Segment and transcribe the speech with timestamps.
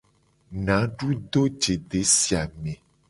[0.69, 2.73] Nadu do je desi a me.